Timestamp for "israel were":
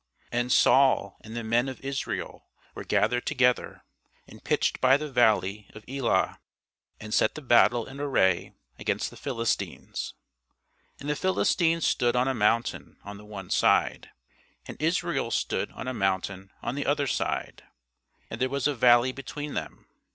1.85-2.83